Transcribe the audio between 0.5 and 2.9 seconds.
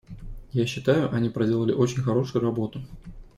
Я считаю, они проделали очень хорошую работу.